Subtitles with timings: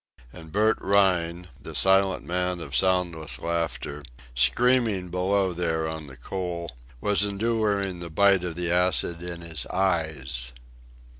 [0.33, 4.01] And Bert Rhine, the silent man of soundless laughter,
[4.33, 9.67] screaming below there on the coal, was enduring the bite of the acid in his
[9.67, 10.53] eyes!